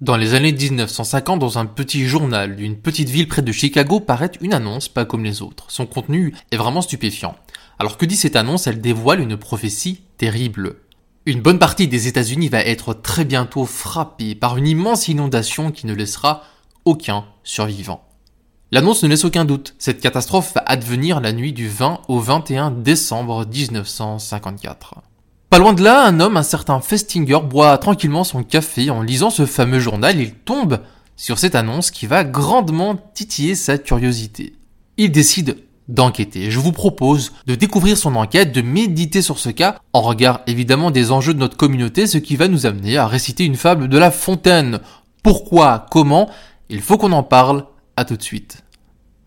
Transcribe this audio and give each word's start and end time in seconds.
Dans 0.00 0.16
les 0.16 0.32
années 0.32 0.52
1950, 0.52 1.38
dans 1.38 1.58
un 1.58 1.66
petit 1.66 2.06
journal 2.06 2.56
d'une 2.56 2.78
petite 2.78 3.10
ville 3.10 3.28
près 3.28 3.42
de 3.42 3.52
Chicago, 3.52 4.00
paraît 4.00 4.32
une 4.40 4.54
annonce 4.54 4.88
pas 4.88 5.04
comme 5.04 5.24
les 5.24 5.42
autres. 5.42 5.66
Son 5.68 5.84
contenu 5.84 6.34
est 6.50 6.56
vraiment 6.56 6.80
stupéfiant. 6.80 7.36
Alors 7.78 7.98
que 7.98 8.06
dit 8.06 8.16
cette 8.16 8.34
annonce 8.34 8.66
Elle 8.66 8.80
dévoile 8.80 9.20
une 9.20 9.36
prophétie 9.36 10.00
terrible. 10.16 10.76
Une 11.26 11.42
bonne 11.42 11.58
partie 11.58 11.86
des 11.86 12.08
États-Unis 12.08 12.48
va 12.48 12.60
être 12.60 12.94
très 12.94 13.26
bientôt 13.26 13.66
frappée 13.66 14.34
par 14.34 14.56
une 14.56 14.68
immense 14.68 15.08
inondation 15.08 15.70
qui 15.70 15.86
ne 15.86 15.92
laissera 15.92 16.44
aucun 16.86 17.26
survivant. 17.44 18.02
L'annonce 18.72 19.02
ne 19.02 19.08
laisse 19.08 19.26
aucun 19.26 19.44
doute. 19.44 19.74
Cette 19.78 20.00
catastrophe 20.00 20.54
va 20.54 20.62
advenir 20.64 21.20
la 21.20 21.34
nuit 21.34 21.52
du 21.52 21.68
20 21.68 22.00
au 22.08 22.20
21 22.20 22.70
décembre 22.70 23.44
1954. 23.44 24.94
Pas 25.50 25.58
loin 25.58 25.72
de 25.72 25.82
là, 25.82 26.06
un 26.06 26.20
homme, 26.20 26.36
un 26.36 26.44
certain 26.44 26.80
Festinger, 26.80 27.40
boit 27.42 27.76
tranquillement 27.78 28.22
son 28.22 28.44
café 28.44 28.88
en 28.88 29.02
lisant 29.02 29.30
ce 29.30 29.46
fameux 29.46 29.80
journal. 29.80 30.16
Il 30.16 30.32
tombe 30.32 30.78
sur 31.16 31.40
cette 31.40 31.56
annonce 31.56 31.90
qui 31.90 32.06
va 32.06 32.22
grandement 32.22 32.94
titiller 33.14 33.56
sa 33.56 33.76
curiosité. 33.76 34.54
Il 34.96 35.10
décide 35.10 35.56
d'enquêter. 35.88 36.52
Je 36.52 36.60
vous 36.60 36.70
propose 36.70 37.32
de 37.48 37.56
découvrir 37.56 37.98
son 37.98 38.14
enquête, 38.14 38.52
de 38.52 38.62
méditer 38.62 39.22
sur 39.22 39.40
ce 39.40 39.48
cas, 39.48 39.80
en 39.92 40.02
regard 40.02 40.40
évidemment 40.46 40.92
des 40.92 41.10
enjeux 41.10 41.34
de 41.34 41.40
notre 41.40 41.56
communauté, 41.56 42.06
ce 42.06 42.18
qui 42.18 42.36
va 42.36 42.46
nous 42.46 42.64
amener 42.64 42.96
à 42.96 43.08
réciter 43.08 43.44
une 43.44 43.56
fable 43.56 43.88
de 43.88 43.98
La 43.98 44.12
Fontaine. 44.12 44.78
Pourquoi? 45.24 45.84
Comment? 45.90 46.30
Il 46.68 46.80
faut 46.80 46.96
qu'on 46.96 47.10
en 47.10 47.24
parle. 47.24 47.64
À 47.96 48.04
tout 48.04 48.16
de 48.16 48.22
suite. 48.22 48.62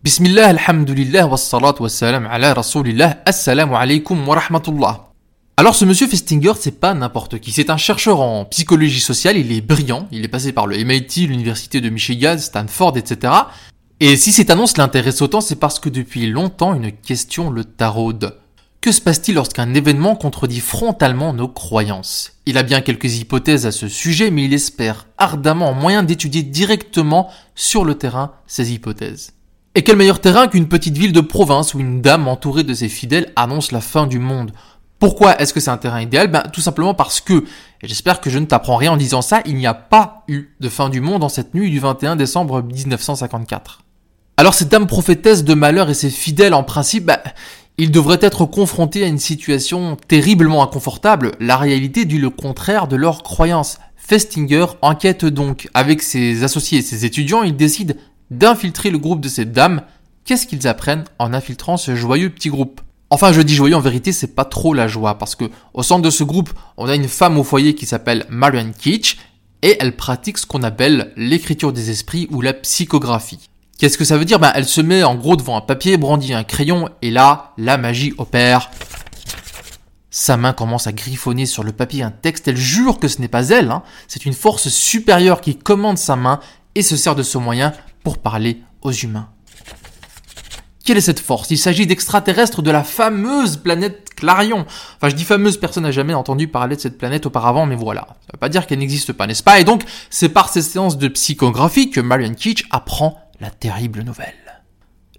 Bismillah, 0.02 0.48
alhamdulillah, 0.48 1.26
wassalat 1.26 1.74
wassalam 1.80 2.26
ala 2.26 2.54
rasulillah, 2.54 3.18
assalamu 3.26 3.74
alaikum 3.74 4.26
wa 4.26 4.36
rahmatullah. 4.36 5.13
Alors 5.56 5.76
ce 5.76 5.84
monsieur 5.84 6.08
Festinger, 6.08 6.54
c'est 6.58 6.80
pas 6.80 6.94
n'importe 6.94 7.38
qui, 7.38 7.52
c'est 7.52 7.70
un 7.70 7.76
chercheur 7.76 8.20
en 8.20 8.44
psychologie 8.44 8.98
sociale, 8.98 9.36
il 9.36 9.52
est 9.52 9.60
brillant, 9.60 10.08
il 10.10 10.24
est 10.24 10.28
passé 10.28 10.50
par 10.50 10.66
le 10.66 10.76
MIT, 10.76 11.28
l'université 11.28 11.80
de 11.80 11.90
Michigan, 11.90 12.36
Stanford, 12.38 12.96
etc. 12.96 13.32
Et 14.00 14.16
si 14.16 14.32
cette 14.32 14.50
annonce 14.50 14.76
l'intéresse 14.76 15.22
autant, 15.22 15.40
c'est 15.40 15.60
parce 15.60 15.78
que 15.78 15.88
depuis 15.88 16.26
longtemps 16.26 16.74
une 16.74 16.90
question 16.90 17.50
le 17.50 17.62
taraude. 17.64 18.36
Que 18.80 18.90
se 18.90 19.00
passe-t-il 19.00 19.36
lorsqu'un 19.36 19.74
événement 19.74 20.16
contredit 20.16 20.58
frontalement 20.58 21.32
nos 21.32 21.48
croyances? 21.48 22.32
Il 22.46 22.58
a 22.58 22.64
bien 22.64 22.80
quelques 22.80 23.18
hypothèses 23.20 23.64
à 23.64 23.70
ce 23.70 23.86
sujet, 23.86 24.32
mais 24.32 24.46
il 24.46 24.54
espère 24.54 25.06
ardemment 25.18 25.72
moyen 25.72 26.02
d'étudier 26.02 26.42
directement 26.42 27.30
sur 27.54 27.84
le 27.84 27.94
terrain 27.94 28.32
ces 28.48 28.72
hypothèses. 28.72 29.34
Et 29.76 29.82
quel 29.82 29.96
meilleur 29.96 30.20
terrain 30.20 30.46
qu'une 30.46 30.68
petite 30.68 30.98
ville 30.98 31.12
de 31.12 31.20
province 31.20 31.74
où 31.74 31.80
une 31.80 32.00
dame 32.00 32.28
entourée 32.28 32.62
de 32.62 32.74
ses 32.74 32.88
fidèles 32.88 33.32
annonce 33.34 33.72
la 33.72 33.80
fin 33.80 34.06
du 34.06 34.18
monde? 34.18 34.52
Pourquoi 35.04 35.38
est-ce 35.38 35.52
que 35.52 35.60
c'est 35.60 35.70
un 35.70 35.76
terrain 35.76 36.00
idéal? 36.00 36.28
Ben 36.28 36.44
tout 36.50 36.62
simplement 36.62 36.94
parce 36.94 37.20
que, 37.20 37.44
et 37.82 37.86
j'espère 37.88 38.22
que 38.22 38.30
je 38.30 38.38
ne 38.38 38.46
t'apprends 38.46 38.76
rien 38.76 38.92
en 38.92 38.96
disant 38.96 39.20
ça, 39.20 39.42
il 39.44 39.54
n'y 39.54 39.66
a 39.66 39.74
pas 39.74 40.24
eu 40.28 40.56
de 40.60 40.68
fin 40.70 40.88
du 40.88 41.02
monde 41.02 41.22
en 41.22 41.28
cette 41.28 41.52
nuit 41.52 41.70
du 41.70 41.78
21 41.78 42.16
décembre 42.16 42.62
1954. 42.62 43.82
Alors 44.38 44.54
cette 44.54 44.70
dame 44.70 44.86
prophétesse 44.86 45.44
de 45.44 45.52
malheur 45.52 45.90
et 45.90 45.94
ses 45.94 46.08
fidèles 46.08 46.54
en 46.54 46.62
principe, 46.62 47.04
ben, 47.04 47.18
ils 47.76 47.90
devraient 47.90 48.20
être 48.22 48.46
confrontés 48.46 49.04
à 49.04 49.06
une 49.06 49.18
situation 49.18 49.98
terriblement 50.08 50.62
inconfortable. 50.62 51.32
La 51.38 51.58
réalité 51.58 52.06
dit 52.06 52.16
le 52.16 52.30
contraire 52.30 52.88
de 52.88 52.96
leur 52.96 53.22
croyance. 53.22 53.80
Festinger 53.96 54.64
enquête 54.80 55.26
donc 55.26 55.68
avec 55.74 56.00
ses 56.00 56.44
associés 56.44 56.78
et 56.78 56.82
ses 56.82 57.04
étudiants, 57.04 57.42
il 57.42 57.56
décide 57.56 57.98
d'infiltrer 58.30 58.88
le 58.88 58.96
groupe 58.96 59.20
de 59.20 59.28
cette 59.28 59.52
dame. 59.52 59.82
Qu'est-ce 60.24 60.46
qu'ils 60.46 60.66
apprennent 60.66 61.04
en 61.18 61.34
infiltrant 61.34 61.76
ce 61.76 61.94
joyeux 61.94 62.30
petit 62.30 62.48
groupe? 62.48 62.80
Enfin, 63.10 63.32
je 63.32 63.42
dis 63.42 63.54
joyeux, 63.54 63.76
en 63.76 63.80
vérité, 63.80 64.12
c'est 64.12 64.34
pas 64.34 64.44
trop 64.44 64.74
la 64.74 64.88
joie, 64.88 65.18
parce 65.18 65.36
que 65.36 65.44
au 65.72 65.82
centre 65.82 66.02
de 66.02 66.10
ce 66.10 66.24
groupe, 66.24 66.50
on 66.76 66.88
a 66.88 66.94
une 66.94 67.08
femme 67.08 67.38
au 67.38 67.44
foyer 67.44 67.74
qui 67.74 67.86
s'appelle 67.86 68.26
Marianne 68.28 68.72
Keach, 68.72 69.18
et 69.62 69.76
elle 69.80 69.96
pratique 69.96 70.38
ce 70.38 70.46
qu'on 70.46 70.62
appelle 70.62 71.12
l'écriture 71.16 71.72
des 71.72 71.90
esprits 71.90 72.28
ou 72.30 72.40
la 72.40 72.52
psychographie. 72.52 73.50
Qu'est-ce 73.78 73.98
que 73.98 74.04
ça 74.04 74.16
veut 74.16 74.24
dire? 74.24 74.38
Ben, 74.38 74.52
elle 74.54 74.66
se 74.66 74.80
met 74.80 75.02
en 75.02 75.14
gros 75.14 75.36
devant 75.36 75.56
un 75.56 75.60
papier, 75.60 75.96
brandit 75.96 76.34
un 76.34 76.44
crayon, 76.44 76.88
et 77.02 77.10
là, 77.10 77.52
la 77.56 77.76
magie 77.76 78.14
opère. 78.18 78.70
Sa 80.10 80.36
main 80.36 80.52
commence 80.52 80.86
à 80.86 80.92
griffonner 80.92 81.44
sur 81.44 81.64
le 81.64 81.72
papier 81.72 82.02
un 82.02 82.12
texte, 82.12 82.46
elle 82.46 82.56
jure 82.56 83.00
que 83.00 83.08
ce 83.08 83.20
n'est 83.20 83.28
pas 83.28 83.48
elle, 83.48 83.70
hein. 83.70 83.82
c'est 84.06 84.26
une 84.26 84.32
force 84.32 84.68
supérieure 84.68 85.40
qui 85.40 85.56
commande 85.56 85.98
sa 85.98 86.14
main 86.14 86.38
et 86.76 86.82
se 86.82 86.96
sert 86.96 87.16
de 87.16 87.24
ce 87.24 87.36
moyen 87.36 87.72
pour 88.04 88.18
parler 88.18 88.60
aux 88.82 88.92
humains. 88.92 89.28
Quelle 90.84 90.98
est 90.98 91.02
cette 91.02 91.20
force? 91.20 91.50
Il 91.50 91.56
s'agit 91.56 91.86
d'extraterrestres 91.86 92.60
de 92.60 92.70
la 92.70 92.84
fameuse 92.84 93.56
planète 93.56 94.10
Clarion. 94.14 94.66
Enfin, 94.96 95.08
je 95.08 95.14
dis 95.14 95.24
fameuse, 95.24 95.56
personne 95.56 95.84
n'a 95.84 95.90
jamais 95.90 96.12
entendu 96.12 96.46
parler 96.46 96.76
de 96.76 96.80
cette 96.80 96.98
planète 96.98 97.24
auparavant, 97.24 97.64
mais 97.64 97.74
voilà. 97.74 98.02
Ça 98.02 98.32
veut 98.34 98.38
pas 98.38 98.50
dire 98.50 98.66
qu'elle 98.66 98.80
n'existe 98.80 99.12
pas, 99.14 99.26
n'est-ce 99.26 99.42
pas? 99.42 99.58
Et 99.60 99.64
donc, 99.64 99.82
c'est 100.10 100.28
par 100.28 100.50
ces 100.50 100.60
séances 100.60 100.98
de 100.98 101.08
psychographie 101.08 101.90
que 101.90 102.00
Marion 102.00 102.34
Keach 102.34 102.64
apprend 102.70 103.18
la 103.40 103.50
terrible 103.50 104.02
nouvelle. 104.02 104.53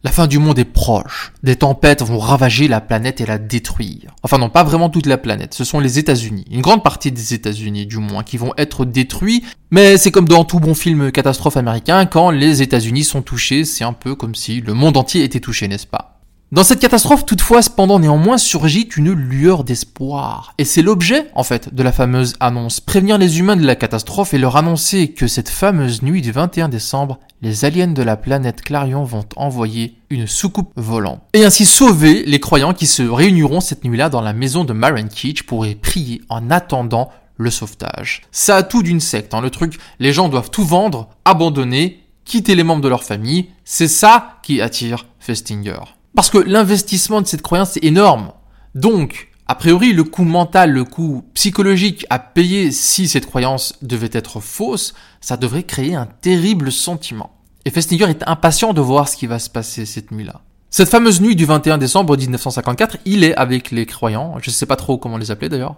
La 0.05 0.11
fin 0.11 0.27
du 0.27 0.37
monde 0.37 0.59
est 0.59 0.65
proche. 0.65 1.33
Des 1.41 1.55
tempêtes 1.55 2.03
vont 2.03 2.19
ravager 2.19 2.67
la 2.67 2.79
planète 2.79 3.21
et 3.21 3.25
la 3.25 3.39
détruire. 3.39 4.13
Enfin 4.21 4.37
non, 4.37 4.49
pas 4.49 4.63
vraiment 4.63 4.91
toute 4.91 5.07
la 5.07 5.17
planète, 5.17 5.55
ce 5.55 5.63
sont 5.63 5.79
les 5.79 5.97
États-Unis. 5.97 6.45
Une 6.51 6.61
grande 6.61 6.83
partie 6.83 7.11
des 7.11 7.33
États-Unis 7.33 7.87
du 7.87 7.97
moins 7.97 8.21
qui 8.21 8.37
vont 8.37 8.53
être 8.55 8.85
détruits. 8.85 9.43
Mais 9.71 9.97
c'est 9.97 10.11
comme 10.11 10.27
dans 10.27 10.43
tout 10.43 10.59
bon 10.59 10.75
film 10.75 11.11
catastrophe 11.11 11.57
américain, 11.57 12.05
quand 12.05 12.29
les 12.29 12.61
États-Unis 12.61 13.03
sont 13.03 13.23
touchés, 13.23 13.65
c'est 13.65 13.83
un 13.83 13.93
peu 13.93 14.13
comme 14.13 14.35
si 14.35 14.61
le 14.61 14.75
monde 14.75 14.95
entier 14.95 15.23
était 15.23 15.39
touché, 15.39 15.67
n'est-ce 15.67 15.87
pas? 15.87 16.15
Dans 16.51 16.63
cette 16.63 16.79
catastrophe, 16.79 17.25
toutefois, 17.25 17.63
cependant, 17.63 17.97
néanmoins, 17.97 18.37
surgit 18.37 18.87
une 18.95 19.11
lueur 19.11 19.63
d'espoir. 19.63 20.53
Et 20.59 20.63
c'est 20.63 20.83
l'objet, 20.83 21.31
en 21.33 21.43
fait, 21.43 21.73
de 21.73 21.81
la 21.81 21.91
fameuse 21.91 22.35
annonce. 22.39 22.79
Prévenir 22.79 23.17
les 23.17 23.39
humains 23.39 23.55
de 23.55 23.65
la 23.65 23.75
catastrophe 23.75 24.35
et 24.35 24.37
leur 24.37 24.55
annoncer 24.55 25.07
que 25.07 25.25
cette 25.25 25.49
fameuse 25.49 26.03
nuit 26.03 26.21
du 26.21 26.31
21 26.31 26.69
décembre, 26.69 27.19
les 27.45 27.63
aliens 27.63 27.85
de 27.85 28.01
la 28.01 28.17
planète 28.17 28.63
Clarion 28.63 29.03
vont 29.03 29.25
envoyer 29.35 29.99
une 30.09 30.25
soucoupe 30.25 30.71
volante. 30.75 31.21
Et 31.33 31.45
ainsi 31.45 31.67
sauver 31.67 32.23
les 32.25 32.39
croyants 32.39 32.73
qui 32.73 32.87
se 32.87 33.03
réuniront 33.03 33.59
cette 33.59 33.83
nuit-là 33.83 34.09
dans 34.09 34.21
la 34.21 34.33
maison 34.33 34.63
de 34.63 34.73
Maren 34.73 35.07
Keach 35.07 35.43
pour 35.43 35.63
y 35.67 35.75
prier 35.75 36.23
en 36.29 36.49
attendant 36.49 37.11
le 37.37 37.51
sauvetage. 37.51 38.23
Ça 38.31 38.55
a 38.55 38.63
tout 38.63 38.81
d'une 38.81 38.99
secte, 38.99 39.35
hein, 39.35 39.41
le 39.41 39.51
truc. 39.51 39.77
Les 39.99 40.11
gens 40.11 40.27
doivent 40.27 40.49
tout 40.49 40.65
vendre, 40.65 41.09
abandonner, 41.23 42.03
quitter 42.23 42.55
les 42.55 42.63
membres 42.63 42.81
de 42.81 42.89
leur 42.89 43.03
famille. 43.03 43.49
C'est 43.63 43.87
ça 43.87 44.39
qui 44.41 44.59
attire 44.59 45.05
Festinger. 45.19 45.81
Parce 46.15 46.31
que 46.31 46.39
l'investissement 46.39 47.21
de 47.21 47.27
cette 47.27 47.43
croyance 47.43 47.77
est 47.77 47.83
énorme. 47.83 48.31
Donc, 48.73 49.29
a 49.47 49.53
priori, 49.53 49.93
le 49.93 50.03
coût 50.03 50.23
mental, 50.23 50.71
le 50.71 50.83
coût 50.83 51.23
psychologique 51.35 52.07
à 52.09 52.17
payer 52.17 52.71
si 52.71 53.07
cette 53.07 53.27
croyance 53.27 53.77
devait 53.83 54.09
être 54.13 54.39
fausse, 54.39 54.95
ça 55.21 55.37
devrait 55.37 55.61
créer 55.61 55.93
un 55.93 56.07
terrible 56.07 56.71
sentiment. 56.71 57.34
Et 57.65 57.71
Festinger 57.71 58.05
est 58.05 58.23
impatient 58.27 58.73
de 58.73 58.81
voir 58.81 59.09
ce 59.09 59.17
qui 59.17 59.27
va 59.27 59.39
se 59.39 59.49
passer 59.49 59.85
cette 59.85 60.11
nuit-là. 60.11 60.41
Cette 60.69 60.89
fameuse 60.89 61.21
nuit 61.21 61.35
du 61.35 61.45
21 61.45 61.77
décembre 61.77 62.17
1954, 62.17 62.97
il 63.05 63.23
est 63.23 63.35
avec 63.35 63.71
les 63.71 63.85
croyants, 63.85 64.35
je 64.41 64.49
ne 64.49 64.53
sais 64.53 64.65
pas 64.65 64.75
trop 64.75 64.97
comment 64.97 65.17
les 65.17 65.31
appeler 65.31 65.49
d'ailleurs, 65.49 65.75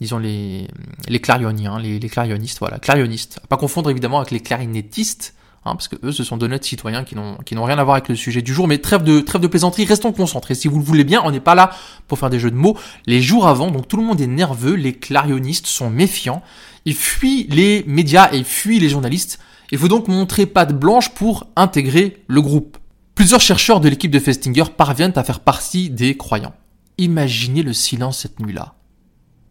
disons 0.00 0.18
les, 0.18 0.68
les 1.08 1.20
les, 1.20 1.98
les 1.98 2.08
clarionistes, 2.08 2.58
voilà, 2.58 2.78
clarionistes. 2.78 3.40
Pas 3.48 3.56
confondre 3.56 3.90
évidemment 3.90 4.18
avec 4.18 4.30
les 4.30 4.40
clarinettistes, 4.40 5.34
Hein, 5.66 5.74
parce 5.74 5.88
que 5.88 5.96
eux, 6.04 6.12
ce 6.12 6.22
sont 6.22 6.36
d'honnêtes 6.36 6.64
citoyens 6.64 7.02
qui 7.02 7.16
n'ont 7.16 7.64
rien 7.64 7.76
à 7.78 7.82
voir 7.82 7.96
avec 7.96 8.08
le 8.08 8.14
sujet 8.14 8.40
du 8.40 8.54
jour. 8.54 8.68
Mais 8.68 8.78
trêve 8.78 9.02
de 9.02 9.18
trêve 9.18 9.42
de 9.42 9.48
plaisanterie, 9.48 9.84
restons 9.84 10.12
concentrés. 10.12 10.54
Si 10.54 10.68
vous 10.68 10.78
le 10.78 10.84
voulez 10.84 11.02
bien, 11.02 11.20
on 11.24 11.32
n'est 11.32 11.40
pas 11.40 11.56
là 11.56 11.70
pour 12.06 12.20
faire 12.20 12.30
des 12.30 12.38
jeux 12.38 12.52
de 12.52 12.56
mots. 12.56 12.78
Les 13.06 13.20
jours 13.20 13.48
avant, 13.48 13.72
donc 13.72 13.88
tout 13.88 13.96
le 13.96 14.04
monde 14.04 14.20
est 14.20 14.28
nerveux, 14.28 14.74
les 14.74 14.92
clarionistes 14.92 15.66
sont 15.66 15.90
méfiants, 15.90 16.42
ils 16.84 16.94
fuient 16.94 17.48
les 17.50 17.82
médias 17.88 18.30
et 18.32 18.44
fuient 18.44 18.78
les 18.78 18.88
journalistes. 18.88 19.40
Il 19.72 19.78
faut 19.78 19.88
donc 19.88 20.08
montrer 20.08 20.46
patte 20.46 20.78
blanche 20.78 21.10
pour 21.10 21.46
intégrer 21.56 22.22
le 22.28 22.40
groupe. 22.40 22.78
Plusieurs 23.14 23.40
chercheurs 23.40 23.80
de 23.80 23.88
l'équipe 23.88 24.10
de 24.10 24.18
Festinger 24.18 24.64
parviennent 24.76 25.12
à 25.16 25.24
faire 25.24 25.40
partie 25.40 25.90
des 25.90 26.16
croyants. 26.16 26.54
Imaginez 26.98 27.62
le 27.62 27.72
silence 27.72 28.18
cette 28.18 28.40
nuit-là. 28.40 28.74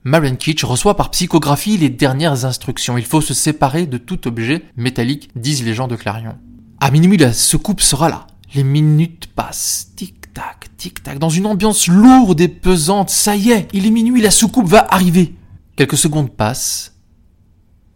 Marion 0.04 0.36
Kitch 0.36 0.64
reçoit 0.64 0.96
par 0.96 1.10
psychographie 1.10 1.78
les 1.78 1.90
dernières 1.90 2.46
instructions. 2.46 2.98
Il 2.98 3.06
faut 3.06 3.22
se 3.22 3.34
séparer 3.34 3.88
de 3.88 3.98
tout 3.98 4.28
objet 4.28 4.64
métallique, 4.78 5.32
disent 5.36 5.64
les 5.64 5.74
gens 5.74 5.88
de 5.88 5.96
Clarion. 5.96 6.38
À 6.80 6.92
minuit, 6.92 7.18
la 7.18 7.34
soucoupe 7.34 7.82
sera 7.82 8.10
là. 8.10 8.28
Les 8.54 8.64
minutes 8.64 9.28
passent. 9.36 9.92
Tic-tac, 9.96 10.70
tic-tac. 10.78 11.18
Dans 11.18 11.30
une 11.30 11.48
ambiance 11.48 11.88
lourde 11.88 12.40
et 12.40 12.48
pesante. 12.48 13.10
Ça 13.10 13.36
y 13.36 13.50
est, 13.50 13.68
il 13.74 13.88
est 13.88 13.92
minuit, 13.92 14.22
la 14.22 14.32
soucoupe 14.32 14.68
va 14.68 14.86
arriver. 14.94 15.34
Quelques 15.76 15.98
secondes 15.98 16.32
passent. 16.32 16.96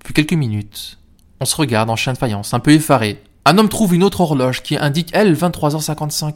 Puis 0.03 0.13
quelques 0.13 0.33
minutes. 0.33 0.98
On 1.39 1.45
se 1.45 1.55
regarde 1.55 1.89
en 1.89 1.95
chien 1.95 2.13
de 2.13 2.17
faïence, 2.17 2.53
un 2.53 2.59
peu 2.59 2.71
effaré. 2.71 3.23
Un 3.45 3.57
homme 3.57 3.69
trouve 3.69 3.95
une 3.95 4.03
autre 4.03 4.21
horloge 4.21 4.61
qui 4.61 4.77
indique, 4.77 5.09
elle, 5.13 5.35
23h55. 5.35 6.35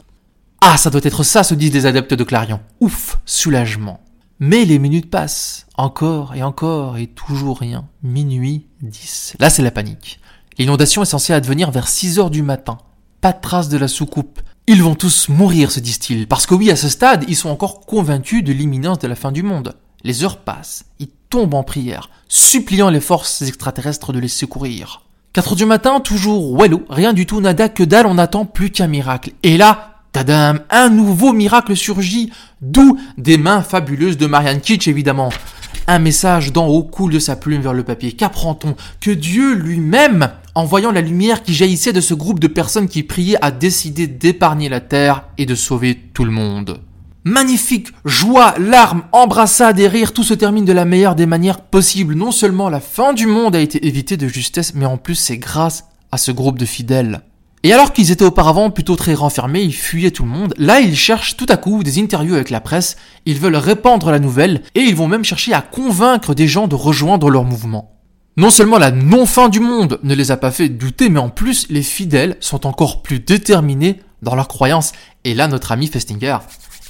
Ah, 0.60 0.76
ça 0.78 0.88
doit 0.90 1.02
être 1.04 1.22
ça, 1.22 1.42
se 1.42 1.54
disent 1.54 1.74
les 1.74 1.86
adeptes 1.86 2.14
de 2.14 2.24
Clarion. 2.24 2.60
Ouf, 2.80 3.18
soulagement. 3.26 4.00
Mais 4.40 4.64
les 4.64 4.78
minutes 4.78 5.10
passent, 5.10 5.66
encore 5.76 6.34
et 6.34 6.42
encore, 6.42 6.96
et 6.96 7.06
toujours 7.06 7.58
rien. 7.58 7.86
Minuit 8.02 8.66
10. 8.80 9.36
Là, 9.38 9.50
c'est 9.50 9.62
la 9.62 9.70
panique. 9.70 10.20
L'inondation 10.58 11.02
est 11.02 11.06
censée 11.06 11.32
advenir 11.32 11.70
vers 11.70 11.88
6 11.88 12.18
heures 12.18 12.30
du 12.30 12.42
matin. 12.42 12.78
Pas 13.20 13.32
de 13.32 13.40
trace 13.40 13.68
de 13.68 13.76
la 13.76 13.88
soucoupe. 13.88 14.40
Ils 14.66 14.82
vont 14.82 14.94
tous 14.94 15.28
mourir, 15.28 15.70
se 15.70 15.80
disent-ils, 15.80 16.26
parce 16.26 16.46
que 16.46 16.54
oui, 16.54 16.70
à 16.70 16.76
ce 16.76 16.88
stade, 16.88 17.24
ils 17.28 17.36
sont 17.36 17.50
encore 17.50 17.80
convaincus 17.80 18.42
de 18.42 18.52
l'imminence 18.52 18.98
de 18.98 19.08
la 19.08 19.14
fin 19.14 19.30
du 19.30 19.42
monde. 19.42 19.76
Les 20.02 20.24
heures 20.24 20.38
passent, 20.38 20.86
tombent 21.34 21.54
en 21.54 21.64
prière, 21.64 22.10
suppliant 22.28 22.90
les 22.90 23.00
forces 23.00 23.42
extraterrestres 23.42 24.12
de 24.12 24.20
les 24.20 24.28
secourir. 24.28 25.02
4 25.32 25.48
heures 25.48 25.56
du 25.56 25.66
matin, 25.66 25.98
toujours 25.98 26.56
wello, 26.56 26.84
rien 26.88 27.12
du 27.12 27.26
tout, 27.26 27.40
nada, 27.40 27.68
que 27.68 27.82
dalle, 27.82 28.06
on 28.06 28.18
attend 28.18 28.44
plus 28.44 28.70
qu'un 28.70 28.86
miracle. 28.86 29.32
Et 29.42 29.56
là, 29.56 29.96
tadam, 30.12 30.60
un 30.70 30.90
nouveau 30.90 31.32
miracle 31.32 31.74
surgit, 31.74 32.30
d'où 32.62 33.00
des 33.18 33.36
mains 33.36 33.62
fabuleuses 33.62 34.16
de 34.16 34.28
Marianne 34.28 34.60
Kitsch 34.60 34.86
évidemment. 34.86 35.30
Un 35.88 35.98
message 35.98 36.52
d'en 36.52 36.68
haut 36.68 36.84
coule 36.84 37.12
de 37.12 37.18
sa 37.18 37.34
plume 37.34 37.62
vers 37.62 37.74
le 37.74 37.82
papier. 37.82 38.12
Qu'apprend-on 38.12 38.76
Que 39.00 39.10
Dieu 39.10 39.54
lui-même, 39.54 40.30
en 40.54 40.64
voyant 40.64 40.92
la 40.92 41.00
lumière 41.00 41.42
qui 41.42 41.52
jaillissait 41.52 41.92
de 41.92 42.00
ce 42.00 42.14
groupe 42.14 42.38
de 42.38 42.46
personnes 42.46 42.86
qui 42.86 43.02
priaient, 43.02 43.42
a 43.42 43.50
décidé 43.50 44.06
d'épargner 44.06 44.68
la 44.68 44.80
terre 44.80 45.24
et 45.36 45.46
de 45.46 45.56
sauver 45.56 45.96
tout 46.14 46.24
le 46.24 46.30
monde. 46.30 46.78
Magnifique, 47.26 47.88
joie, 48.04 48.54
larmes, 48.58 49.04
embrassades 49.10 49.80
et 49.80 49.88
rires, 49.88 50.12
tout 50.12 50.22
se 50.22 50.34
termine 50.34 50.66
de 50.66 50.74
la 50.74 50.84
meilleure 50.84 51.14
des 51.14 51.24
manières 51.24 51.62
possibles. 51.62 52.14
Non 52.14 52.30
seulement 52.30 52.68
la 52.68 52.80
fin 52.80 53.14
du 53.14 53.26
monde 53.26 53.56
a 53.56 53.60
été 53.60 53.86
évitée 53.86 54.18
de 54.18 54.28
justesse, 54.28 54.74
mais 54.74 54.84
en 54.84 54.98
plus 54.98 55.14
c'est 55.14 55.38
grâce 55.38 55.84
à 56.12 56.18
ce 56.18 56.32
groupe 56.32 56.58
de 56.58 56.66
fidèles. 56.66 57.22
Et 57.62 57.72
alors 57.72 57.94
qu'ils 57.94 58.10
étaient 58.10 58.26
auparavant 58.26 58.68
plutôt 58.68 58.94
très 58.96 59.14
renfermés, 59.14 59.62
ils 59.62 59.74
fuyaient 59.74 60.10
tout 60.10 60.24
le 60.24 60.28
monde, 60.28 60.52
là 60.58 60.80
ils 60.80 60.96
cherchent 60.96 61.38
tout 61.38 61.46
à 61.48 61.56
coup 61.56 61.82
des 61.82 61.98
interviews 61.98 62.34
avec 62.34 62.50
la 62.50 62.60
presse, 62.60 62.96
ils 63.24 63.38
veulent 63.38 63.56
répandre 63.56 64.10
la 64.10 64.18
nouvelle, 64.18 64.60
et 64.74 64.82
ils 64.82 64.94
vont 64.94 65.08
même 65.08 65.24
chercher 65.24 65.54
à 65.54 65.62
convaincre 65.62 66.34
des 66.34 66.46
gens 66.46 66.68
de 66.68 66.74
rejoindre 66.74 67.30
leur 67.30 67.44
mouvement. 67.44 67.94
Non 68.36 68.50
seulement 68.50 68.76
la 68.76 68.90
non-fin 68.90 69.48
du 69.48 69.60
monde 69.60 69.98
ne 70.02 70.14
les 70.14 70.30
a 70.30 70.36
pas 70.36 70.50
fait 70.50 70.68
douter, 70.68 71.08
mais 71.08 71.20
en 71.20 71.30
plus 71.30 71.68
les 71.70 71.82
fidèles 71.82 72.36
sont 72.40 72.66
encore 72.66 73.00
plus 73.00 73.20
déterminés 73.20 74.00
dans 74.20 74.34
leurs 74.34 74.48
croyances. 74.48 74.92
Et 75.24 75.32
là 75.32 75.48
notre 75.48 75.72
ami 75.72 75.86
Festinger, 75.86 76.36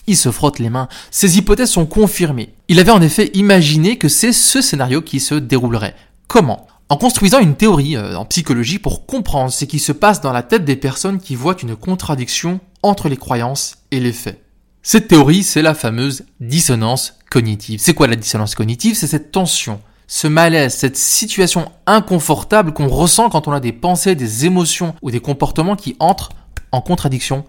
il 0.06 0.16
se 0.16 0.30
frotte 0.30 0.58
les 0.58 0.70
mains. 0.70 0.88
Ces 1.10 1.38
hypothèses 1.38 1.70
sont 1.70 1.86
confirmées. 1.86 2.54
Il 2.68 2.80
avait 2.80 2.90
en 2.90 3.02
effet 3.02 3.30
imaginé 3.34 3.98
que 3.98 4.08
c'est 4.08 4.32
ce 4.32 4.60
scénario 4.60 5.02
qui 5.02 5.20
se 5.20 5.34
déroulerait. 5.34 5.94
Comment? 6.28 6.66
En 6.88 6.96
construisant 6.96 7.40
une 7.40 7.56
théorie 7.56 7.96
euh, 7.96 8.16
en 8.16 8.24
psychologie 8.26 8.78
pour 8.78 9.06
comprendre 9.06 9.50
ce 9.50 9.64
qui 9.64 9.78
se 9.78 9.92
passe 9.92 10.20
dans 10.20 10.32
la 10.32 10.42
tête 10.42 10.64
des 10.64 10.76
personnes 10.76 11.18
qui 11.18 11.34
voient 11.34 11.56
une 11.62 11.76
contradiction 11.76 12.60
entre 12.82 13.08
les 13.08 13.16
croyances 13.16 13.78
et 13.90 14.00
les 14.00 14.12
faits. 14.12 14.42
Cette 14.82 15.08
théorie, 15.08 15.42
c'est 15.42 15.62
la 15.62 15.74
fameuse 15.74 16.24
dissonance 16.40 17.14
cognitive. 17.30 17.80
C'est 17.80 17.94
quoi 17.94 18.06
la 18.06 18.16
dissonance 18.16 18.54
cognitive? 18.54 18.96
C'est 18.96 19.06
cette 19.06 19.32
tension, 19.32 19.80
ce 20.06 20.26
malaise, 20.26 20.74
cette 20.74 20.98
situation 20.98 21.72
inconfortable 21.86 22.74
qu'on 22.74 22.88
ressent 22.88 23.30
quand 23.30 23.48
on 23.48 23.52
a 23.52 23.60
des 23.60 23.72
pensées, 23.72 24.14
des 24.14 24.44
émotions 24.44 24.94
ou 25.00 25.10
des 25.10 25.20
comportements 25.20 25.76
qui 25.76 25.96
entrent 26.00 26.32
en 26.70 26.82
contradiction, 26.82 27.46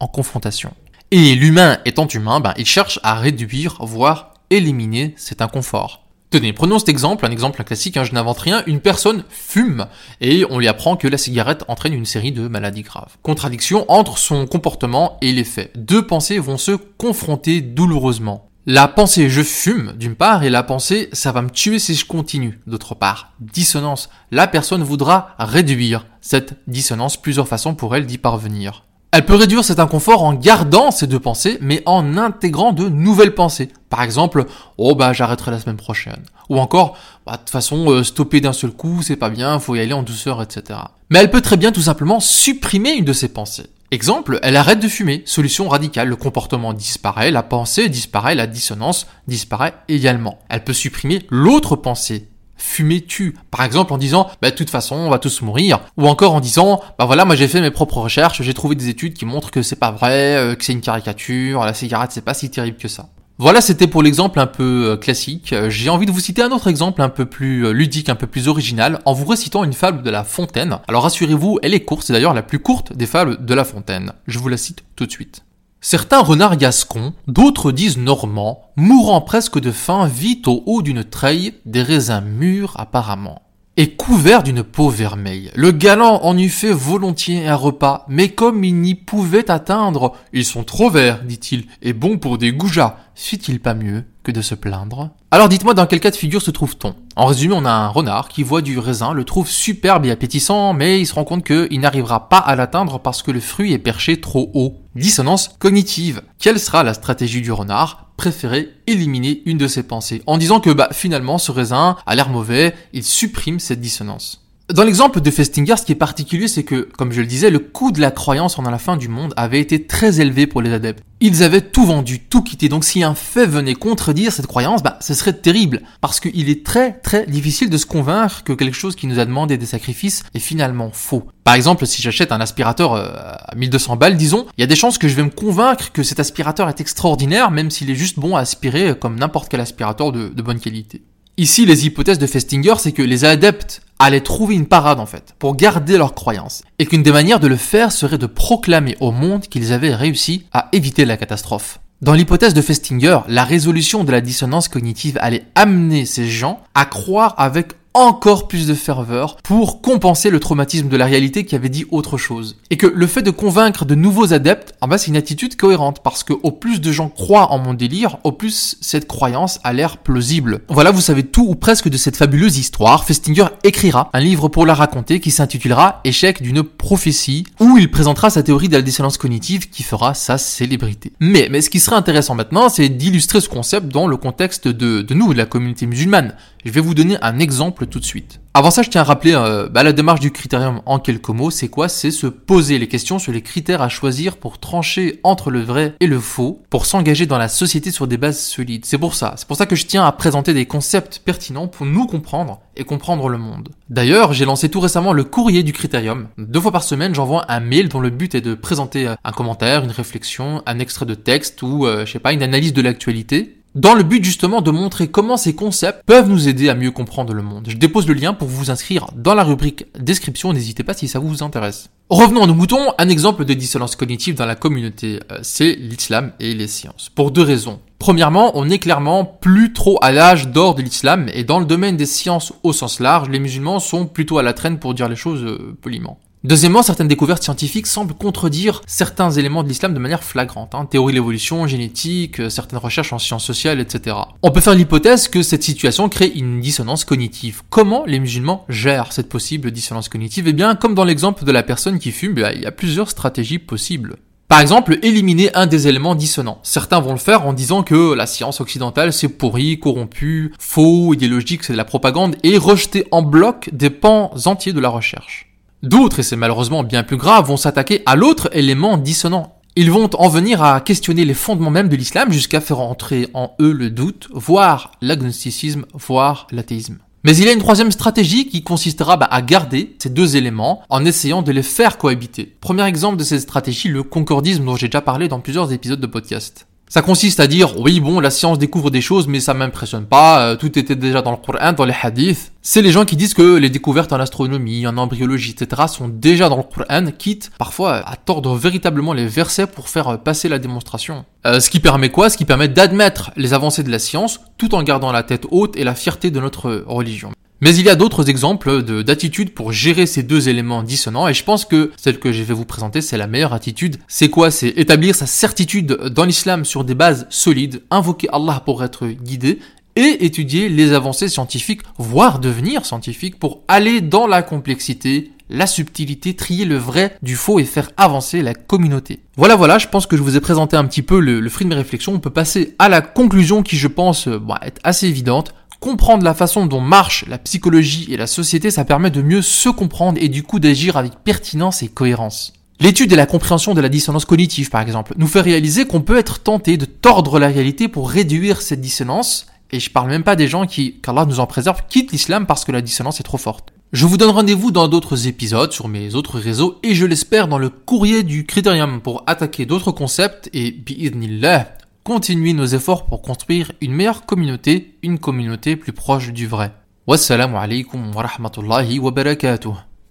en 0.00 0.08
confrontation. 0.08 0.74
Et 1.14 1.34
l'humain 1.34 1.76
étant 1.84 2.06
humain, 2.06 2.40
ben, 2.40 2.54
il 2.56 2.64
cherche 2.64 2.98
à 3.02 3.16
réduire, 3.16 3.76
voire 3.80 4.32
éliminer 4.48 5.12
cet 5.18 5.42
inconfort. 5.42 6.06
Tenez, 6.30 6.54
prenons 6.54 6.78
cet 6.78 6.88
exemple, 6.88 7.26
un 7.26 7.30
exemple 7.30 7.62
classique, 7.64 7.98
hein, 7.98 8.04
je 8.04 8.12
n'invente 8.12 8.38
rien, 8.38 8.62
une 8.66 8.80
personne 8.80 9.22
fume 9.28 9.88
et 10.22 10.46
on 10.48 10.58
lui 10.58 10.68
apprend 10.68 10.96
que 10.96 11.06
la 11.06 11.18
cigarette 11.18 11.64
entraîne 11.68 11.92
une 11.92 12.06
série 12.06 12.32
de 12.32 12.48
maladies 12.48 12.80
graves. 12.80 13.18
Contradiction 13.20 13.84
entre 13.88 14.16
son 14.16 14.46
comportement 14.46 15.18
et 15.20 15.32
les 15.32 15.44
faits. 15.44 15.72
Deux 15.76 16.06
pensées 16.06 16.38
vont 16.38 16.56
se 16.56 16.72
confronter 16.72 17.60
douloureusement. 17.60 18.48
La 18.64 18.88
pensée 18.88 19.28
je 19.28 19.42
fume 19.42 19.92
d'une 19.98 20.14
part 20.14 20.44
et 20.44 20.50
la 20.50 20.62
pensée 20.62 21.10
ça 21.12 21.30
va 21.30 21.42
me 21.42 21.50
tuer 21.50 21.78
si 21.78 21.94
je 21.94 22.06
continue 22.06 22.58
d'autre 22.66 22.94
part. 22.94 23.34
Dissonance. 23.38 24.08
La 24.30 24.46
personne 24.46 24.82
voudra 24.82 25.34
réduire 25.38 26.06
cette 26.22 26.54
dissonance, 26.68 27.20
plusieurs 27.20 27.48
façons 27.48 27.74
pour 27.74 27.94
elle 27.94 28.06
d'y 28.06 28.16
parvenir. 28.16 28.84
Elle 29.14 29.26
peut 29.26 29.34
réduire 29.34 29.62
cet 29.62 29.78
inconfort 29.78 30.22
en 30.24 30.32
gardant 30.32 30.90
ces 30.90 31.06
deux 31.06 31.20
pensées, 31.20 31.58
mais 31.60 31.82
en 31.84 32.16
intégrant 32.16 32.72
de 32.72 32.88
nouvelles 32.88 33.34
pensées. 33.34 33.68
Par 33.90 34.02
exemple, 34.02 34.46
oh 34.78 34.94
bah 34.94 35.12
j'arrêterai 35.12 35.50
la 35.50 35.60
semaine 35.60 35.76
prochaine. 35.76 36.22
Ou 36.48 36.58
encore, 36.58 36.96
bah 37.26 37.32
de 37.32 37.36
toute 37.36 37.50
façon, 37.50 37.90
euh, 37.90 38.04
stopper 38.04 38.40
d'un 38.40 38.54
seul 38.54 38.70
coup, 38.70 39.02
c'est 39.02 39.16
pas 39.16 39.28
bien, 39.28 39.58
faut 39.58 39.74
y 39.74 39.80
aller 39.80 39.92
en 39.92 40.02
douceur, 40.02 40.40
etc. 40.40 40.80
Mais 41.10 41.18
elle 41.18 41.30
peut 41.30 41.42
très 41.42 41.58
bien 41.58 41.72
tout 41.72 41.82
simplement 41.82 42.20
supprimer 42.20 42.92
une 42.92 43.04
de 43.04 43.12
ces 43.12 43.28
pensées. 43.28 43.66
Exemple, 43.90 44.38
elle 44.42 44.56
arrête 44.56 44.80
de 44.80 44.88
fumer. 44.88 45.22
Solution 45.26 45.68
radicale, 45.68 46.08
le 46.08 46.16
comportement 46.16 46.72
disparaît, 46.72 47.30
la 47.30 47.42
pensée 47.42 47.90
disparaît, 47.90 48.34
la 48.34 48.46
dissonance 48.46 49.06
disparaît 49.28 49.74
également. 49.88 50.38
Elle 50.48 50.64
peut 50.64 50.72
supprimer 50.72 51.26
l'autre 51.28 51.76
pensée 51.76 52.30
fumer 52.62 53.00
tu 53.00 53.34
Par 53.50 53.64
exemple 53.64 53.92
en 53.92 53.98
disant, 53.98 54.30
bah 54.40 54.50
de 54.50 54.56
toute 54.56 54.70
façon, 54.70 54.94
on 54.94 55.10
va 55.10 55.18
tous 55.18 55.42
mourir. 55.42 55.80
Ou 55.96 56.08
encore 56.08 56.34
en 56.34 56.40
disant, 56.40 56.80
bah 56.98 57.04
voilà, 57.04 57.24
moi 57.24 57.34
j'ai 57.34 57.48
fait 57.48 57.60
mes 57.60 57.70
propres 57.70 57.98
recherches, 57.98 58.40
j'ai 58.40 58.54
trouvé 58.54 58.76
des 58.76 58.88
études 58.88 59.14
qui 59.14 59.26
montrent 59.26 59.50
que 59.50 59.62
c'est 59.62 59.76
pas 59.76 59.90
vrai, 59.90 60.36
euh, 60.36 60.54
que 60.54 60.64
c'est 60.64 60.72
une 60.72 60.80
caricature, 60.80 61.64
la 61.64 61.74
cigarette 61.74 62.12
c'est 62.12 62.24
pas 62.24 62.34
si 62.34 62.50
terrible 62.50 62.76
que 62.76 62.88
ça. 62.88 63.08
Voilà, 63.38 63.60
c'était 63.60 63.88
pour 63.88 64.02
l'exemple 64.02 64.38
un 64.38 64.46
peu 64.46 64.92
euh, 64.92 64.96
classique. 64.96 65.52
Euh, 65.52 65.68
j'ai 65.70 65.90
envie 65.90 66.06
de 66.06 66.12
vous 66.12 66.20
citer 66.20 66.42
un 66.42 66.52
autre 66.52 66.68
exemple 66.68 67.02
un 67.02 67.08
peu 67.08 67.26
plus 67.26 67.72
ludique, 67.72 68.08
un 68.08 68.14
peu 68.14 68.28
plus 68.28 68.46
original, 68.46 69.00
en 69.04 69.12
vous 69.12 69.26
récitant 69.26 69.64
une 69.64 69.72
fable 69.72 70.02
de 70.02 70.10
La 70.10 70.22
Fontaine. 70.22 70.78
Alors 70.86 71.02
rassurez-vous, 71.02 71.58
elle 71.62 71.74
est 71.74 71.84
courte, 71.84 72.06
c'est 72.06 72.12
d'ailleurs 72.12 72.34
la 72.34 72.42
plus 72.42 72.60
courte 72.60 72.96
des 72.96 73.06
fables 73.06 73.44
de 73.44 73.54
La 73.54 73.64
Fontaine. 73.64 74.12
Je 74.28 74.38
vous 74.38 74.48
la 74.48 74.56
cite 74.56 74.84
tout 74.94 75.06
de 75.06 75.10
suite. 75.10 75.42
Certains 75.84 76.20
renards 76.20 76.56
gascons, 76.56 77.12
d'autres 77.26 77.72
disent 77.72 77.98
normands, 77.98 78.70
mourant 78.76 79.20
presque 79.20 79.58
de 79.58 79.72
faim, 79.72 80.06
vit 80.06 80.40
au 80.46 80.62
haut 80.64 80.80
d'une 80.80 81.02
treille 81.02 81.54
des 81.66 81.82
raisins 81.82 82.24
mûrs 82.24 82.74
apparemment 82.78 83.42
et 83.76 83.94
couvert 83.94 84.42
d'une 84.42 84.62
peau 84.62 84.88
vermeille. 84.90 85.50
Le 85.54 85.72
galant 85.72 86.20
en 86.22 86.36
eût 86.36 86.48
fait 86.48 86.72
volontiers 86.72 87.48
un 87.48 87.56
repas, 87.56 88.04
mais 88.08 88.28
comme 88.28 88.64
il 88.64 88.74
n'y 88.74 88.94
pouvait 88.94 89.50
atteindre, 89.50 90.12
ils 90.32 90.44
sont 90.44 90.64
trop 90.64 90.90
verts, 90.90 91.24
dit-il, 91.24 91.66
et 91.80 91.92
bons 91.92 92.18
pour 92.18 92.38
des 92.38 92.52
goujats. 92.52 92.98
Fit-il 93.14 93.60
pas 93.60 93.74
mieux 93.74 94.04
que 94.22 94.30
de 94.30 94.42
se 94.42 94.54
plaindre? 94.54 95.10
Alors 95.30 95.48
dites-moi 95.48 95.74
dans 95.74 95.86
quel 95.86 96.00
cas 96.00 96.10
de 96.10 96.16
figure 96.16 96.42
se 96.42 96.50
trouve-t-on? 96.50 96.94
En 97.16 97.26
résumé, 97.26 97.54
on 97.56 97.64
a 97.64 97.70
un 97.70 97.88
renard 97.88 98.28
qui 98.28 98.42
voit 98.42 98.62
du 98.62 98.78
raisin, 98.78 99.12
le 99.12 99.24
trouve 99.24 99.48
superbe 99.48 100.06
et 100.06 100.10
appétissant, 100.10 100.74
mais 100.74 101.00
il 101.00 101.06
se 101.06 101.14
rend 101.14 101.24
compte 101.24 101.44
qu'il 101.44 101.80
n'arrivera 101.80 102.28
pas 102.28 102.38
à 102.38 102.56
l'atteindre 102.56 102.98
parce 102.98 103.22
que 103.22 103.30
le 103.30 103.40
fruit 103.40 103.72
est 103.72 103.78
perché 103.78 104.20
trop 104.20 104.50
haut. 104.54 104.76
Dissonance 104.94 105.48
cognitive. 105.58 106.22
Quelle 106.38 106.60
sera 106.60 106.82
la 106.82 106.94
stratégie 106.94 107.40
du 107.40 107.52
renard? 107.52 108.11
Préférer 108.22 108.68
éliminer 108.86 109.42
une 109.46 109.58
de 109.58 109.66
ses 109.66 109.82
pensées 109.82 110.22
en 110.28 110.38
disant 110.38 110.60
que 110.60 110.70
bah 110.70 110.90
finalement 110.92 111.38
ce 111.38 111.50
raisin 111.50 111.96
a 112.06 112.14
l'air 112.14 112.28
mauvais, 112.28 112.72
il 112.92 113.02
supprime 113.02 113.58
cette 113.58 113.80
dissonance. 113.80 114.41
Dans 114.72 114.84
l'exemple 114.84 115.20
de 115.20 115.30
Festinger, 115.30 115.76
ce 115.76 115.84
qui 115.84 115.92
est 115.92 115.96
particulier, 115.96 116.48
c'est 116.48 116.62
que, 116.62 116.88
comme 116.96 117.12
je 117.12 117.20
le 117.20 117.26
disais, 117.26 117.50
le 117.50 117.58
coût 117.58 117.92
de 117.92 118.00
la 118.00 118.10
croyance 118.10 118.54
pendant 118.54 118.70
la 118.70 118.78
fin 118.78 118.96
du 118.96 119.08
monde 119.08 119.34
avait 119.36 119.60
été 119.60 119.86
très 119.86 120.22
élevé 120.22 120.46
pour 120.46 120.62
les 120.62 120.72
adeptes. 120.72 121.04
Ils 121.20 121.42
avaient 121.42 121.60
tout 121.60 121.84
vendu, 121.84 122.20
tout 122.20 122.42
quitté. 122.42 122.70
Donc 122.70 122.82
si 122.82 123.02
un 123.02 123.14
fait 123.14 123.44
venait 123.44 123.74
contredire 123.74 124.32
cette 124.32 124.46
croyance, 124.46 124.82
bah, 124.82 124.96
ce 125.02 125.12
serait 125.12 125.34
terrible. 125.34 125.82
Parce 126.00 126.20
qu'il 126.20 126.48
est 126.48 126.64
très, 126.64 126.94
très 126.94 127.26
difficile 127.26 127.68
de 127.68 127.76
se 127.76 127.84
convaincre 127.84 128.44
que 128.44 128.54
quelque 128.54 128.74
chose 128.74 128.96
qui 128.96 129.06
nous 129.06 129.18
a 129.18 129.26
demandé 129.26 129.58
des 129.58 129.66
sacrifices 129.66 130.22
est 130.32 130.38
finalement 130.38 130.88
faux. 130.90 131.26
Par 131.44 131.52
exemple, 131.52 131.86
si 131.86 132.00
j'achète 132.00 132.32
un 132.32 132.40
aspirateur 132.40 132.94
euh, 132.94 133.10
à 133.12 133.54
1200 133.54 133.96
balles, 133.96 134.16
disons, 134.16 134.46
il 134.56 134.62
y 134.62 134.64
a 134.64 134.68
des 134.68 134.74
chances 134.74 134.96
que 134.96 135.06
je 135.06 135.14
vais 135.14 135.24
me 135.24 135.28
convaincre 135.28 135.92
que 135.92 136.02
cet 136.02 136.18
aspirateur 136.18 136.70
est 136.70 136.80
extraordinaire, 136.80 137.50
même 137.50 137.70
s'il 137.70 137.90
est 137.90 137.94
juste 137.94 138.18
bon 138.18 138.36
à 138.36 138.40
aspirer 138.40 138.98
comme 138.98 139.18
n'importe 139.18 139.50
quel 139.50 139.60
aspirateur 139.60 140.12
de 140.12 140.42
bonne 140.42 140.60
qualité. 140.60 141.02
Ici, 141.42 141.66
les 141.66 141.86
hypothèses 141.86 142.20
de 142.20 142.26
Festinger, 142.28 142.74
c'est 142.78 142.92
que 142.92 143.02
les 143.02 143.24
adeptes 143.24 143.82
allaient 143.98 144.20
trouver 144.20 144.54
une 144.54 144.66
parade 144.66 145.00
en 145.00 145.06
fait, 145.06 145.34
pour 145.40 145.56
garder 145.56 145.98
leurs 145.98 146.14
croyances, 146.14 146.62
et 146.78 146.86
qu'une 146.86 147.02
des 147.02 147.10
manières 147.10 147.40
de 147.40 147.48
le 147.48 147.56
faire 147.56 147.90
serait 147.90 148.16
de 148.16 148.26
proclamer 148.26 148.96
au 149.00 149.10
monde 149.10 149.48
qu'ils 149.48 149.72
avaient 149.72 149.92
réussi 149.92 150.46
à 150.52 150.68
éviter 150.70 151.04
la 151.04 151.16
catastrophe. 151.16 151.80
Dans 152.00 152.12
l'hypothèse 152.12 152.54
de 152.54 152.62
Festinger, 152.62 153.18
la 153.26 153.42
résolution 153.42 154.04
de 154.04 154.12
la 154.12 154.20
dissonance 154.20 154.68
cognitive 154.68 155.18
allait 155.20 155.42
amener 155.56 156.06
ces 156.06 156.28
gens 156.28 156.62
à 156.76 156.84
croire 156.84 157.34
avec 157.38 157.72
encore 157.94 158.48
plus 158.48 158.66
de 158.66 158.74
ferveur 158.74 159.36
pour 159.42 159.82
compenser 159.82 160.30
le 160.30 160.40
traumatisme 160.40 160.88
de 160.88 160.96
la 160.96 161.06
réalité 161.06 161.44
qui 161.44 161.54
avait 161.54 161.68
dit 161.68 161.86
autre 161.90 162.16
chose. 162.16 162.56
Et 162.70 162.76
que 162.76 162.86
le 162.86 163.06
fait 163.06 163.22
de 163.22 163.30
convaincre 163.30 163.84
de 163.84 163.94
nouveaux 163.94 164.32
adeptes, 164.32 164.74
en 164.80 164.88
bas 164.88 164.98
c'est 164.98 165.08
une 165.08 165.16
attitude 165.16 165.56
cohérente 165.56 166.00
parce 166.02 166.24
que 166.24 166.32
au 166.42 166.50
plus 166.50 166.80
de 166.80 166.92
gens 166.92 167.08
croient 167.08 167.52
en 167.52 167.58
mon 167.58 167.74
délire, 167.74 168.18
au 168.24 168.32
plus 168.32 168.76
cette 168.80 169.06
croyance 169.06 169.60
a 169.64 169.72
l'air 169.72 169.98
plausible. 169.98 170.60
Voilà, 170.68 170.90
vous 170.90 171.00
savez 171.00 171.22
tout 171.22 171.46
ou 171.46 171.54
presque 171.54 171.88
de 171.88 171.96
cette 171.96 172.16
fabuleuse 172.16 172.58
histoire. 172.58 173.04
Festinger 173.04 173.46
écrira 173.64 174.10
un 174.12 174.20
livre 174.20 174.48
pour 174.48 174.66
la 174.66 174.74
raconter 174.74 175.20
qui 175.20 175.30
s'intitulera 175.30 176.00
Échec 176.04 176.42
d'une 176.42 176.62
prophétie 176.62 177.44
où 177.60 177.78
il 177.78 177.90
présentera 177.90 178.30
sa 178.30 178.42
théorie 178.42 178.68
de 178.68 178.76
la 178.76 178.82
dissonance 178.82 179.18
cognitive 179.18 179.68
qui 179.70 179.82
fera 179.82 180.14
sa 180.14 180.38
célébrité. 180.38 181.12
Mais, 181.20 181.48
mais 181.50 181.60
ce 181.60 181.70
qui 181.70 181.80
serait 181.80 181.96
intéressant 181.96 182.34
maintenant, 182.34 182.68
c'est 182.68 182.88
d'illustrer 182.88 183.40
ce 183.40 183.48
concept 183.48 183.88
dans 183.88 184.06
le 184.06 184.16
contexte 184.16 184.68
de, 184.68 185.02
de 185.02 185.14
nous, 185.14 185.32
de 185.32 185.38
la 185.38 185.46
communauté 185.46 185.86
musulmane. 185.86 186.34
Je 186.64 186.70
vais 186.70 186.80
vous 186.80 186.94
donner 186.94 187.16
un 187.22 187.40
exemple 187.40 187.86
tout 187.86 187.98
de 187.98 188.04
suite. 188.04 188.40
Avant 188.54 188.70
ça, 188.70 188.82
je 188.82 188.90
tiens 188.90 189.00
à 189.00 189.04
rappeler 189.04 189.32
euh, 189.34 189.68
bah, 189.68 189.82
la 189.82 189.92
démarche 189.92 190.20
du 190.20 190.30
critérium 190.30 190.80
en 190.86 191.00
quelques 191.00 191.30
mots. 191.30 191.50
C'est 191.50 191.66
quoi? 191.66 191.88
C'est 191.88 192.12
se 192.12 192.28
poser 192.28 192.78
les 192.78 192.86
questions 192.86 193.18
sur 193.18 193.32
les 193.32 193.42
critères 193.42 193.82
à 193.82 193.88
choisir 193.88 194.36
pour 194.36 194.60
trancher 194.60 195.18
entre 195.24 195.50
le 195.50 195.62
vrai 195.62 195.94
et 195.98 196.06
le 196.06 196.20
faux, 196.20 196.62
pour 196.70 196.86
s'engager 196.86 197.26
dans 197.26 197.38
la 197.38 197.48
société 197.48 197.90
sur 197.90 198.06
des 198.06 198.16
bases 198.16 198.38
solides. 198.38 198.84
C'est 198.84 198.98
pour 198.98 199.14
ça. 199.14 199.34
C'est 199.36 199.48
pour 199.48 199.56
ça 199.56 199.66
que 199.66 199.74
je 199.74 199.86
tiens 199.86 200.04
à 200.04 200.12
présenter 200.12 200.54
des 200.54 200.66
concepts 200.66 201.20
pertinents 201.24 201.66
pour 201.66 201.84
nous 201.84 202.06
comprendre 202.06 202.60
et 202.76 202.84
comprendre 202.84 203.28
le 203.28 203.38
monde. 203.38 203.70
D'ailleurs, 203.90 204.32
j'ai 204.32 204.44
lancé 204.44 204.68
tout 204.68 204.80
récemment 204.80 205.12
le 205.12 205.24
courrier 205.24 205.64
du 205.64 205.72
critérium. 205.72 206.28
Deux 206.38 206.60
fois 206.60 206.72
par 206.72 206.84
semaine, 206.84 207.14
j'envoie 207.14 207.44
un 207.48 207.60
mail 207.60 207.88
dont 207.88 208.00
le 208.00 208.10
but 208.10 208.36
est 208.36 208.40
de 208.40 208.54
présenter 208.54 209.08
euh, 209.08 209.14
un 209.24 209.32
commentaire, 209.32 209.82
une 209.82 209.90
réflexion, 209.90 210.62
un 210.66 210.78
extrait 210.78 211.06
de 211.06 211.14
texte 211.14 211.62
ou, 211.62 211.86
euh, 211.86 212.06
je 212.06 212.12
sais 212.12 212.18
pas, 212.20 212.32
une 212.32 212.42
analyse 212.44 212.72
de 212.72 212.82
l'actualité 212.82 213.61
dans 213.74 213.94
le 213.94 214.02
but 214.02 214.22
justement 214.22 214.60
de 214.60 214.70
montrer 214.70 215.08
comment 215.08 215.36
ces 215.36 215.54
concepts 215.54 216.02
peuvent 216.04 216.28
nous 216.28 216.48
aider 216.48 216.68
à 216.68 216.74
mieux 216.74 216.90
comprendre 216.90 217.32
le 217.32 217.42
monde. 217.42 217.66
Je 217.68 217.76
dépose 217.76 218.06
le 218.06 218.14
lien 218.14 218.34
pour 218.34 218.48
vous 218.48 218.70
inscrire 218.70 219.06
dans 219.16 219.34
la 219.34 219.44
rubrique 219.44 219.86
description, 219.98 220.52
n'hésitez 220.52 220.82
pas 220.82 220.94
si 220.94 221.08
ça 221.08 221.18
vous 221.18 221.42
intéresse. 221.42 221.90
Revenons 222.10 222.42
à 222.42 222.46
nos 222.46 222.54
moutons, 222.54 222.92
un 222.98 223.08
exemple 223.08 223.46
de 223.46 223.54
dissonance 223.54 223.96
cognitive 223.96 224.34
dans 224.34 224.44
la 224.44 224.54
communauté, 224.54 225.20
euh, 225.30 225.38
c'est 225.42 225.74
l'islam 225.76 226.32
et 226.40 226.52
les 226.54 226.66
sciences. 226.66 227.08
Pour 227.08 227.30
deux 227.30 227.42
raisons. 227.42 227.80
Premièrement, 227.98 228.50
on 228.54 228.68
est 228.68 228.78
clairement 228.78 229.24
plus 229.24 229.72
trop 229.72 229.98
à 230.02 230.12
l'âge 230.12 230.48
d'or 230.48 230.74
de 230.74 230.82
l'islam 230.82 231.28
et 231.32 231.44
dans 231.44 231.58
le 231.58 231.64
domaine 231.64 231.96
des 231.96 232.04
sciences 232.04 232.52
au 232.64 232.72
sens 232.72 233.00
large, 233.00 233.30
les 233.30 233.38
musulmans 233.38 233.78
sont 233.78 234.06
plutôt 234.06 234.38
à 234.38 234.42
la 234.42 234.52
traîne 234.52 234.78
pour 234.78 234.92
dire 234.92 235.08
les 235.08 235.16
choses 235.16 235.42
euh, 235.44 235.74
poliment. 235.80 236.18
Deuxièmement, 236.44 236.82
certaines 236.82 237.06
découvertes 237.06 237.44
scientifiques 237.44 237.86
semblent 237.86 238.14
contredire 238.14 238.82
certains 238.88 239.30
éléments 239.30 239.62
de 239.62 239.68
l'islam 239.68 239.94
de 239.94 240.00
manière 240.00 240.24
flagrante. 240.24 240.74
Hein. 240.74 240.86
Théorie 240.86 241.12
de 241.12 241.18
l'évolution, 241.18 241.68
génétique, 241.68 242.40
euh, 242.40 242.50
certaines 242.50 242.80
recherches 242.80 243.12
en 243.12 243.20
sciences 243.20 243.44
sociales, 243.44 243.78
etc. 243.78 244.16
On 244.42 244.50
peut 244.50 244.60
faire 244.60 244.74
l'hypothèse 244.74 245.28
que 245.28 245.42
cette 245.42 245.62
situation 245.62 246.08
crée 246.08 246.32
une 246.34 246.60
dissonance 246.60 247.04
cognitive. 247.04 247.62
Comment 247.70 248.04
les 248.06 248.18
musulmans 248.18 248.64
gèrent 248.68 249.12
cette 249.12 249.28
possible 249.28 249.70
dissonance 249.70 250.08
cognitive? 250.08 250.48
Eh 250.48 250.52
bien, 250.52 250.74
comme 250.74 250.96
dans 250.96 251.04
l'exemple 251.04 251.44
de 251.44 251.52
la 251.52 251.62
personne 251.62 252.00
qui 252.00 252.10
fume, 252.10 252.34
bah, 252.34 252.52
il 252.52 252.62
y 252.62 252.66
a 252.66 252.72
plusieurs 252.72 253.10
stratégies 253.10 253.60
possibles. 253.60 254.16
Par 254.48 254.60
exemple, 254.60 254.98
éliminer 255.02 255.54
un 255.54 255.66
des 255.66 255.86
éléments 255.86 256.16
dissonants. 256.16 256.58
Certains 256.64 257.00
vont 257.00 257.12
le 257.12 257.18
faire 257.18 257.46
en 257.46 257.52
disant 257.52 257.84
que 257.84 258.14
la 258.14 258.26
science 258.26 258.60
occidentale 258.60 259.12
c'est 259.12 259.28
pourri, 259.28 259.78
corrompu, 259.78 260.52
faux, 260.58 261.14
idéologique, 261.14 261.62
c'est 261.62 261.72
de 261.72 261.78
la 261.78 261.84
propagande, 261.84 262.34
et 262.42 262.58
rejeter 262.58 263.06
en 263.12 263.22
bloc 263.22 263.70
des 263.72 263.90
pans 263.90 264.32
entiers 264.44 264.72
de 264.72 264.80
la 264.80 264.88
recherche. 264.88 265.51
D'autres, 265.82 266.20
et 266.20 266.22
c'est 266.22 266.36
malheureusement 266.36 266.84
bien 266.84 267.02
plus 267.02 267.16
grave, 267.16 267.46
vont 267.46 267.56
s'attaquer 267.56 268.02
à 268.06 268.14
l'autre 268.14 268.48
élément 268.52 268.96
dissonant. 268.96 269.56
Ils 269.74 269.90
vont 269.90 270.08
en 270.14 270.28
venir 270.28 270.62
à 270.62 270.80
questionner 270.80 271.24
les 271.24 271.34
fondements 271.34 271.70
même 271.70 271.88
de 271.88 271.96
l'islam 271.96 272.30
jusqu'à 272.30 272.60
faire 272.60 272.80
entrer 272.80 273.28
en 273.34 273.52
eux 273.60 273.72
le 273.72 273.90
doute, 273.90 274.28
voire 274.32 274.92
l'agnosticisme, 275.00 275.86
voire 275.94 276.46
l'athéisme. 276.52 276.98
Mais 277.24 277.36
il 277.36 277.44
y 277.44 277.48
a 277.48 277.52
une 277.52 277.58
troisième 277.58 277.90
stratégie 277.90 278.48
qui 278.48 278.62
consistera 278.62 279.16
bah, 279.16 279.28
à 279.30 279.42
garder 279.42 279.96
ces 279.98 280.10
deux 280.10 280.36
éléments 280.36 280.82
en 280.88 281.04
essayant 281.04 281.42
de 281.42 281.52
les 281.52 281.62
faire 281.62 281.98
cohabiter. 281.98 282.56
Premier 282.60 282.84
exemple 282.84 283.16
de 283.16 283.24
cette 283.24 283.40
stratégie, 283.40 283.88
le 283.88 284.02
concordisme 284.02 284.64
dont 284.64 284.76
j'ai 284.76 284.88
déjà 284.88 285.00
parlé 285.00 285.28
dans 285.28 285.40
plusieurs 285.40 285.72
épisodes 285.72 286.00
de 286.00 286.06
podcast. 286.06 286.66
Ça 286.92 287.00
consiste 287.00 287.40
à 287.40 287.46
dire, 287.46 287.78
oui, 287.78 288.00
bon, 288.00 288.20
la 288.20 288.28
science 288.28 288.58
découvre 288.58 288.90
des 288.90 289.00
choses, 289.00 289.26
mais 289.26 289.40
ça 289.40 289.54
m'impressionne 289.54 290.04
pas, 290.04 290.42
euh, 290.42 290.56
tout 290.56 290.78
était 290.78 290.94
déjà 290.94 291.22
dans 291.22 291.30
le 291.30 291.38
Coran, 291.38 291.72
dans 291.72 291.86
les 291.86 291.94
hadiths. 292.02 292.52
C'est 292.60 292.82
les 292.82 292.92
gens 292.92 293.06
qui 293.06 293.16
disent 293.16 293.32
que 293.32 293.56
les 293.56 293.70
découvertes 293.70 294.12
en 294.12 294.20
astronomie, 294.20 294.86
en 294.86 294.98
embryologie, 294.98 295.52
etc. 295.58 295.84
sont 295.88 296.08
déjà 296.08 296.50
dans 296.50 296.58
le 296.58 296.64
Coran, 296.64 297.06
quitte 297.16 297.50
parfois 297.56 298.06
à 298.06 298.16
tordre 298.16 298.56
véritablement 298.56 299.14
les 299.14 299.26
versets 299.26 299.66
pour 299.66 299.88
faire 299.88 300.08
euh, 300.08 300.16
passer 300.18 300.50
la 300.50 300.58
démonstration. 300.58 301.24
Euh, 301.46 301.60
ce 301.60 301.70
qui 301.70 301.80
permet 301.80 302.10
quoi? 302.10 302.28
Ce 302.28 302.36
qui 302.36 302.44
permet 302.44 302.68
d'admettre 302.68 303.30
les 303.36 303.54
avancées 303.54 303.84
de 303.84 303.90
la 303.90 303.98
science, 303.98 304.40
tout 304.58 304.74
en 304.74 304.82
gardant 304.82 305.12
la 305.12 305.22
tête 305.22 305.46
haute 305.50 305.78
et 305.78 305.84
la 305.84 305.94
fierté 305.94 306.30
de 306.30 306.40
notre 306.40 306.84
religion. 306.86 307.32
Mais 307.62 307.76
il 307.76 307.86
y 307.86 307.90
a 307.90 307.94
d'autres 307.94 308.28
exemples 308.28 308.82
d'attitudes 309.04 309.54
pour 309.54 309.70
gérer 309.70 310.06
ces 310.06 310.24
deux 310.24 310.48
éléments 310.48 310.82
dissonants 310.82 311.28
et 311.28 311.32
je 311.32 311.44
pense 311.44 311.64
que 311.64 311.92
celle 311.96 312.18
que 312.18 312.32
je 312.32 312.42
vais 312.42 312.54
vous 312.54 312.64
présenter 312.64 313.00
c'est 313.00 313.16
la 313.16 313.28
meilleure 313.28 313.52
attitude. 313.52 313.98
C'est 314.08 314.30
quoi? 314.30 314.50
C'est 314.50 314.70
établir 314.70 315.14
sa 315.14 315.26
certitude 315.26 315.86
dans 315.86 316.24
l'islam 316.24 316.64
sur 316.64 316.82
des 316.82 316.96
bases 316.96 317.24
solides, 317.30 317.84
invoquer 317.92 318.26
Allah 318.32 318.64
pour 318.66 318.82
être 318.82 319.06
guidé 319.06 319.60
et 319.94 320.24
étudier 320.24 320.68
les 320.68 320.92
avancées 320.92 321.28
scientifiques, 321.28 321.82
voire 321.98 322.40
devenir 322.40 322.84
scientifique 322.84 323.38
pour 323.38 323.62
aller 323.68 324.00
dans 324.00 324.26
la 324.26 324.42
complexité, 324.42 325.30
la 325.48 325.68
subtilité, 325.68 326.34
trier 326.34 326.64
le 326.64 326.78
vrai 326.78 327.16
du 327.22 327.36
faux 327.36 327.60
et 327.60 327.64
faire 327.64 327.90
avancer 327.96 328.42
la 328.42 328.54
communauté. 328.54 329.20
Voilà, 329.36 329.54
voilà, 329.54 329.78
je 329.78 329.86
pense 329.86 330.06
que 330.06 330.16
je 330.16 330.22
vous 330.22 330.36
ai 330.36 330.40
présenté 330.40 330.76
un 330.76 330.84
petit 330.84 331.02
peu 331.02 331.20
le, 331.20 331.48
fruit 331.48 331.64
de 331.64 331.70
mes 331.70 331.76
réflexions. 331.76 332.12
On 332.12 332.18
peut 332.18 332.30
passer 332.30 332.74
à 332.80 332.88
la 332.88 333.02
conclusion 333.02 333.62
qui, 333.62 333.76
je 333.76 333.88
pense, 333.88 334.26
euh, 334.26 334.38
bah, 334.38 334.58
être 334.62 334.80
assez 334.82 335.06
évidente 335.06 335.54
comprendre 335.82 336.22
la 336.22 336.32
façon 336.32 336.66
dont 336.66 336.80
marche 336.80 337.24
la 337.26 337.38
psychologie 337.38 338.06
et 338.08 338.16
la 338.16 338.28
société, 338.28 338.70
ça 338.70 338.84
permet 338.84 339.10
de 339.10 339.20
mieux 339.20 339.42
se 339.42 339.68
comprendre 339.68 340.18
et 340.22 340.28
du 340.28 340.44
coup 340.44 340.60
d'agir 340.60 340.96
avec 340.96 341.12
pertinence 341.24 341.82
et 341.82 341.88
cohérence. 341.88 342.52
L'étude 342.78 343.12
et 343.12 343.16
la 343.16 343.26
compréhension 343.26 343.74
de 343.74 343.80
la 343.80 343.88
dissonance 343.88 344.24
cognitive, 344.24 344.70
par 344.70 344.80
exemple, 344.80 345.12
nous 345.16 345.26
fait 345.26 345.40
réaliser 345.40 345.84
qu'on 345.84 346.00
peut 346.00 346.16
être 346.16 346.38
tenté 346.38 346.76
de 346.76 346.84
tordre 346.84 347.40
la 347.40 347.48
réalité 347.48 347.88
pour 347.88 348.08
réduire 348.08 348.62
cette 348.62 348.80
dissonance, 348.80 349.46
et 349.72 349.80
je 349.80 349.90
parle 349.90 350.08
même 350.08 350.22
pas 350.22 350.36
des 350.36 350.46
gens 350.46 350.66
qui, 350.66 351.00
qu'Allah 351.00 351.24
nous 351.24 351.40
en 351.40 351.46
préserve, 351.46 351.82
quittent 351.88 352.12
l'islam 352.12 352.46
parce 352.46 352.64
que 352.64 352.72
la 352.72 352.80
dissonance 352.80 353.18
est 353.18 353.24
trop 353.24 353.38
forte. 353.38 353.72
Je 353.92 354.06
vous 354.06 354.16
donne 354.16 354.30
rendez-vous 354.30 354.70
dans 354.70 354.86
d'autres 354.86 355.26
épisodes 355.26 355.72
sur 355.72 355.88
mes 355.88 356.14
autres 356.14 356.38
réseaux 356.38 356.78
et 356.84 356.94
je 356.94 357.06
l'espère 357.06 357.48
dans 357.48 357.58
le 357.58 357.70
courrier 357.70 358.22
du 358.22 358.46
Critérium 358.46 359.00
pour 359.00 359.24
attaquer 359.26 359.66
d'autres 359.66 359.90
concepts 359.90 360.48
et 360.52 360.70
bi'idnillah 360.70 361.74
continuer 362.04 362.52
nos 362.52 362.66
efforts 362.66 363.06
pour 363.06 363.22
construire 363.22 363.72
une 363.80 363.92
meilleure 363.92 364.26
communauté, 364.26 364.98
une 365.02 365.18
communauté 365.18 365.76
plus 365.76 365.92
proche 365.92 366.32
du 366.32 366.46
vrai. 366.46 366.72
Wassalamu 367.06 367.56
alaikum 367.56 368.14
wa 368.14 368.22
rahmatullahi 368.22 368.98
wa 368.98 369.10
barakatuh. 369.10 369.91